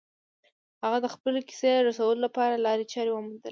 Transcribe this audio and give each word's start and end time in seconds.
هغه 0.83 0.97
د 1.01 1.07
خپلې 1.15 1.39
کیسې 1.49 1.71
رسولو 1.87 2.21
لپاره 2.25 2.61
لارې 2.65 2.85
چارې 2.93 3.11
وموندلې 3.13 3.49